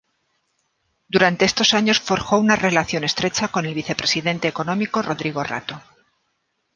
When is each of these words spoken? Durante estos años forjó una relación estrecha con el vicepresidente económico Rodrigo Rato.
Durante 1.09 1.45
estos 1.45 1.75
años 1.75 1.99
forjó 1.99 2.39
una 2.39 2.55
relación 2.55 3.03
estrecha 3.03 3.49
con 3.49 3.67
el 3.67 3.75
vicepresidente 3.75 4.47
económico 4.47 5.03
Rodrigo 5.03 5.43
Rato. 5.43 5.79